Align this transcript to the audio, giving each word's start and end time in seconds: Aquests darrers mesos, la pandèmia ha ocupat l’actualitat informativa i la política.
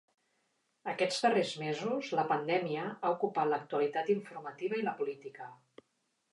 Aquests 0.93 1.19
darrers 1.25 1.51
mesos, 1.63 2.09
la 2.21 2.25
pandèmia 2.33 2.87
ha 2.87 3.13
ocupat 3.19 3.51
l’actualitat 3.53 4.13
informativa 4.17 4.81
i 4.83 4.89
la 4.91 4.99
política. 5.03 5.51